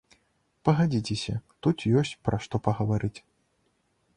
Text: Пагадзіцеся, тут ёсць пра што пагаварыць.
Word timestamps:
Пагадзіцеся, 0.69 1.35
тут 1.67 1.77
ёсць 1.99 2.15
пра 2.29 2.41
што 2.47 2.55
пагаварыць. 2.69 3.17